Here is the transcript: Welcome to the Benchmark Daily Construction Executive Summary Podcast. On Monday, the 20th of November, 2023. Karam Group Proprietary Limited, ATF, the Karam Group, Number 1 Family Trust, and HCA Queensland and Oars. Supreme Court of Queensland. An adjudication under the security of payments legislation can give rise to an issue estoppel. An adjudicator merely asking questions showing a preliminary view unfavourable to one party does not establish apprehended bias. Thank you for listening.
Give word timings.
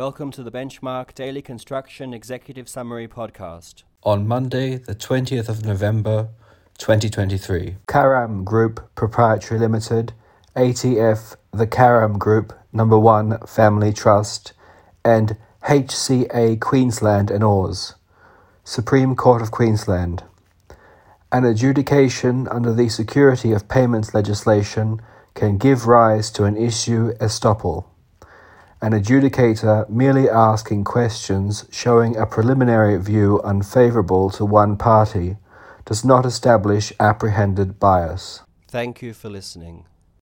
Welcome 0.00 0.30
to 0.30 0.42
the 0.42 0.50
Benchmark 0.50 1.12
Daily 1.12 1.42
Construction 1.42 2.14
Executive 2.14 2.70
Summary 2.70 3.06
Podcast. 3.06 3.82
On 4.02 4.26
Monday, 4.26 4.76
the 4.76 4.94
20th 4.94 5.50
of 5.50 5.66
November, 5.66 6.30
2023. 6.78 7.76
Karam 7.86 8.42
Group 8.42 8.94
Proprietary 8.94 9.60
Limited, 9.60 10.14
ATF, 10.56 11.36
the 11.52 11.66
Karam 11.66 12.16
Group, 12.16 12.54
Number 12.72 12.98
1 12.98 13.40
Family 13.46 13.92
Trust, 13.92 14.54
and 15.04 15.36
HCA 15.64 16.58
Queensland 16.58 17.30
and 17.30 17.44
Oars. 17.44 17.94
Supreme 18.64 19.14
Court 19.14 19.42
of 19.42 19.50
Queensland. 19.50 20.24
An 21.30 21.44
adjudication 21.44 22.48
under 22.48 22.72
the 22.72 22.88
security 22.88 23.52
of 23.52 23.68
payments 23.68 24.14
legislation 24.14 25.02
can 25.34 25.58
give 25.58 25.86
rise 25.86 26.30
to 26.30 26.44
an 26.44 26.56
issue 26.56 27.12
estoppel. 27.18 27.84
An 28.82 28.92
adjudicator 28.92 29.86
merely 29.90 30.26
asking 30.30 30.84
questions 30.84 31.66
showing 31.70 32.16
a 32.16 32.24
preliminary 32.24 32.96
view 32.96 33.38
unfavourable 33.44 34.30
to 34.30 34.46
one 34.46 34.78
party 34.78 35.36
does 35.84 36.02
not 36.02 36.24
establish 36.24 36.90
apprehended 36.98 37.78
bias. 37.78 38.40
Thank 38.68 39.02
you 39.02 39.12
for 39.12 39.28
listening. 39.28 39.84